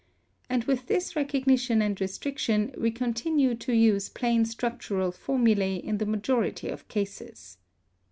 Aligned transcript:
And 0.49 0.63
with 0.63 0.87
this 0.87 1.15
recognition 1.15 1.79
and 1.79 2.01
restriction 2.01 2.73
we 2.75 2.89
continue 2.89 3.53
to 3.53 3.71
use 3.71 4.09
plane 4.09 4.45
struc 4.45 4.79
tural 4.79 5.13
formulae 5.13 5.75
in 5.75 5.99
the 5.99 6.07
majority 6.07 6.69
of 6.69 6.87
cases." 6.87 7.59